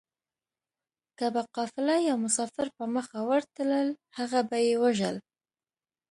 که 1.17 1.25
به 1.33 1.41
قافله 1.55 1.95
يا 2.07 2.15
مسافر 2.25 2.67
په 2.77 2.83
مخه 2.95 3.19
ورتلل 3.29 3.87
هغه 4.17 4.41
به 4.49 4.57
يې 4.67 4.75
وژل 4.83 5.17